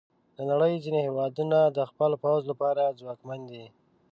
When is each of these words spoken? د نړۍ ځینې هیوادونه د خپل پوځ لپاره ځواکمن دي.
د 0.35 0.37
نړۍ 0.51 0.73
ځینې 0.83 0.99
هیوادونه 1.07 1.57
د 1.77 1.79
خپل 1.89 2.11
پوځ 2.23 2.41
لپاره 2.51 2.95
ځواکمن 2.99 3.39
دي. 3.51 3.65